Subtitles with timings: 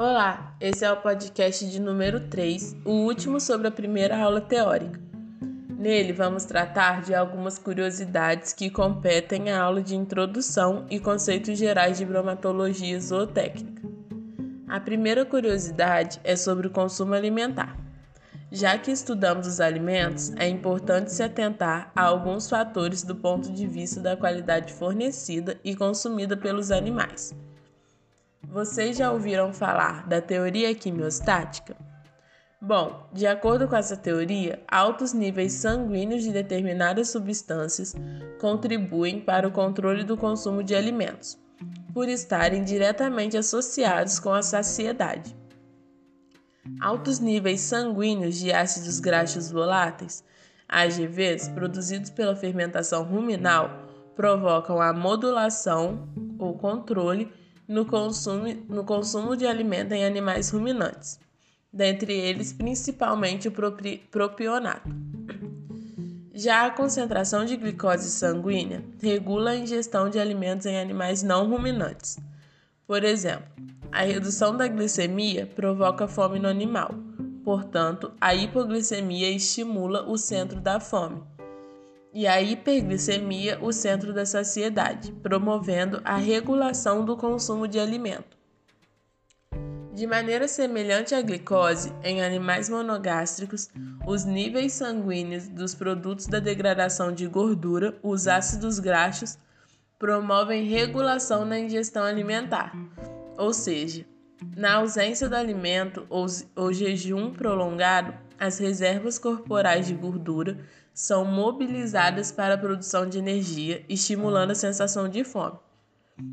[0.00, 5.00] Olá, esse é o podcast de número 3, o último sobre a primeira aula teórica.
[5.76, 11.98] Nele vamos tratar de algumas curiosidades que competem à aula de introdução e conceitos gerais
[11.98, 13.82] de bromatologia zootécnica.
[14.68, 17.76] A primeira curiosidade é sobre o consumo alimentar.
[18.52, 23.66] Já que estudamos os alimentos, é importante se atentar a alguns fatores do ponto de
[23.66, 27.34] vista da qualidade fornecida e consumida pelos animais.
[28.46, 31.76] Vocês já ouviram falar da teoria quimiostática?
[32.60, 37.94] Bom, de acordo com essa teoria, altos níveis sanguíneos de determinadas substâncias
[38.40, 41.38] contribuem para o controle do consumo de alimentos,
[41.94, 45.36] por estarem diretamente associados com a saciedade.
[46.80, 50.24] Altos níveis sanguíneos de ácidos graxos voláteis,
[50.68, 53.86] AGVs, produzidos pela fermentação ruminal,
[54.16, 56.08] provocam a modulação
[56.38, 57.32] ou controle
[57.68, 61.20] no consumo, no consumo de alimento em animais ruminantes,
[61.70, 63.52] dentre eles principalmente o
[64.10, 64.88] propionato.
[66.32, 72.18] Já a concentração de glicose sanguínea regula a ingestão de alimentos em animais não ruminantes.
[72.86, 73.46] Por exemplo,
[73.92, 76.94] a redução da glicemia provoca fome no animal,
[77.44, 81.22] portanto, a hipoglicemia estimula o centro da fome
[82.18, 88.36] e a hiperglicemia o centro da saciedade, promovendo a regulação do consumo de alimento.
[89.94, 93.68] De maneira semelhante à glicose, em animais monogástricos,
[94.04, 99.38] os níveis sanguíneos dos produtos da degradação de gordura, os ácidos graxos,
[99.96, 102.72] promovem regulação na ingestão alimentar,
[103.36, 104.04] ou seja,
[104.56, 110.58] na ausência do alimento ou, jejum prolongado, as reservas corporais de gordura
[110.94, 115.58] são mobilizadas para a produção de energia, estimulando a sensação de fome.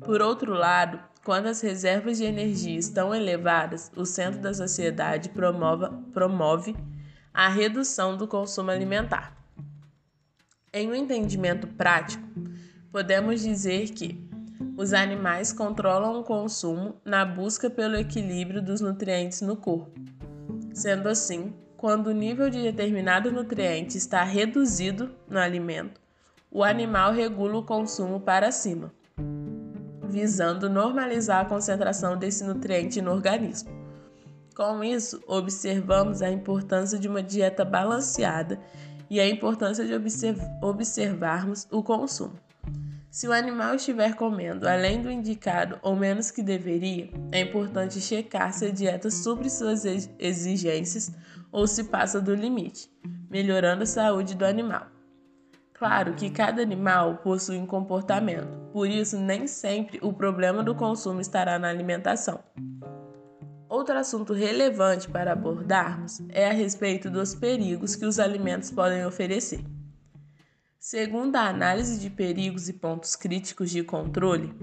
[0.00, 5.88] Por outro lado, quando as reservas de energia estão elevadas, o centro da saciedade promove,
[6.12, 6.76] promove
[7.34, 9.36] a redução do consumo alimentar.
[10.72, 12.22] Em um entendimento prático,
[12.90, 14.26] podemos dizer que
[14.76, 19.98] os animais controlam o consumo na busca pelo equilíbrio dos nutrientes no corpo.
[20.72, 21.52] Sendo assim,
[21.86, 26.00] quando o nível de determinado nutriente está reduzido no alimento,
[26.50, 28.92] o animal regula o consumo para cima,
[30.02, 33.70] visando normalizar a concentração desse nutriente no organismo.
[34.56, 38.58] Com isso, observamos a importância de uma dieta balanceada
[39.08, 39.94] e a importância de
[40.60, 42.34] observarmos o consumo.
[43.16, 48.52] Se o animal estiver comendo além do indicado ou menos que deveria, é importante checar
[48.52, 49.86] se a dieta supre suas
[50.18, 51.10] exigências
[51.50, 52.90] ou se passa do limite,
[53.30, 54.88] melhorando a saúde do animal.
[55.72, 61.18] Claro que cada animal possui um comportamento, por isso nem sempre o problema do consumo
[61.18, 62.40] estará na alimentação.
[63.66, 69.64] Outro assunto relevante para abordarmos é a respeito dos perigos que os alimentos podem oferecer.
[70.88, 74.54] Segundo a análise de perigos e pontos críticos de controle,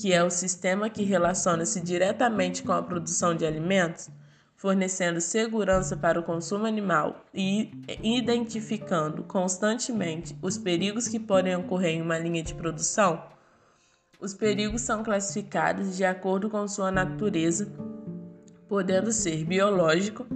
[0.00, 4.08] que é o sistema que relaciona-se diretamente com a produção de alimentos,
[4.54, 12.02] fornecendo segurança para o consumo animal e identificando constantemente os perigos que podem ocorrer em
[12.02, 13.20] uma linha de produção,
[14.20, 17.66] os perigos são classificados de acordo com sua natureza,
[18.68, 20.28] podendo ser biológico,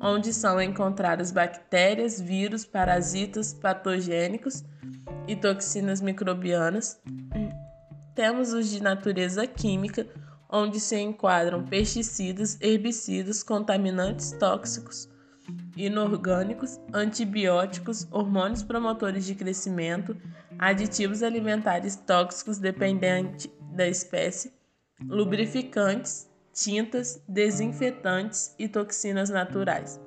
[0.00, 4.64] onde são encontradas bactérias, vírus, parasitas, patogênicos
[5.28, 7.00] e toxinas microbianas.
[8.14, 10.06] Temos os de natureza química,
[10.48, 15.08] onde se enquadram pesticidas, herbicidas, contaminantes tóxicos,
[15.76, 20.16] inorgânicos, antibióticos, hormônios promotores de crescimento,
[20.58, 24.52] aditivos alimentares tóxicos dependentes da espécie,
[25.00, 30.00] lubrificantes, tintas, desinfetantes e toxinas naturais.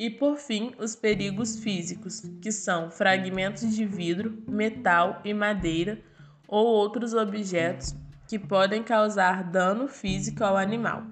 [0.00, 6.00] E por fim, os perigos físicos, que são fragmentos de vidro, metal e madeira
[6.48, 7.94] ou outros objetos
[8.26, 11.02] que podem causar dano físico ao animal,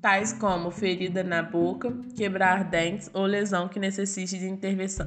[0.00, 4.48] tais como ferida na boca, quebrar dentes ou lesão que necessite de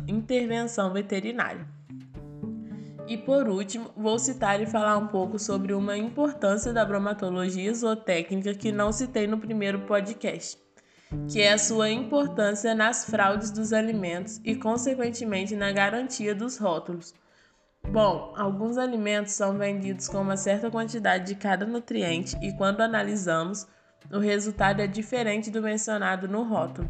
[0.07, 1.67] intervenção, veterinária.
[3.07, 8.53] E por último, vou citar e falar um pouco sobre uma importância da bromatologia zootécnica
[8.53, 10.68] que não citei no primeiro podcast
[11.27, 17.13] que é a sua importância nas fraudes dos alimentos e, consequentemente, na garantia dos rótulos.
[17.87, 23.67] Bom, alguns alimentos são vendidos com uma certa quantidade de cada nutriente e, quando analisamos,
[24.11, 26.89] o resultado é diferente do mencionado no rótulo.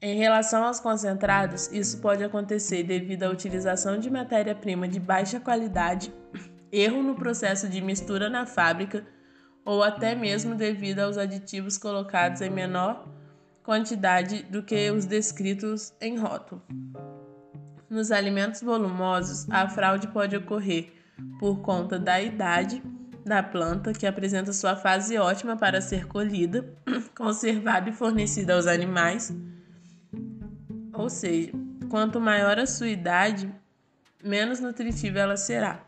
[0.00, 6.14] Em relação aos concentrados, isso pode acontecer devido à utilização de matéria-prima de baixa qualidade,
[6.70, 9.04] erro no processo de mistura na fábrica
[9.64, 13.06] ou até mesmo devido aos aditivos colocados em menor
[13.62, 16.62] quantidade do que os descritos em rótulo.
[17.90, 20.92] Nos alimentos volumosos, a fraude pode ocorrer
[21.38, 22.82] por conta da idade
[23.24, 26.64] da planta, que apresenta sua fase ótima para ser colhida,
[27.14, 29.36] conservada e fornecida aos animais.
[30.94, 31.52] Ou seja,
[31.90, 33.54] quanto maior a sua idade,
[34.24, 35.84] menos nutritiva ela será.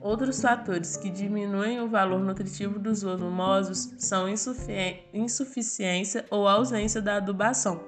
[0.00, 4.26] Outros fatores que diminuem o valor nutritivo dos volumosos são
[5.12, 7.82] insuficiência ou ausência da adubação.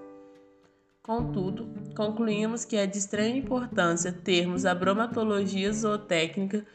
[1.03, 6.67] Contudo, concluímos que é de extrema importância termos a bromatologia zootécnica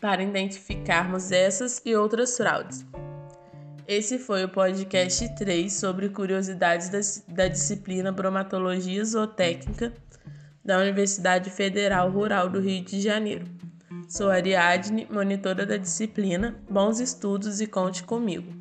[0.00, 2.84] para identificarmos essas e outras fraudes.
[3.86, 9.92] Esse foi o podcast 3 sobre curiosidades da, da disciplina Bromatologia Zootécnica
[10.64, 13.44] da Universidade Federal Rural do Rio de Janeiro.
[14.08, 16.56] Sou Ariadne, monitora da disciplina.
[16.68, 18.52] Bons estudos e conte comigo.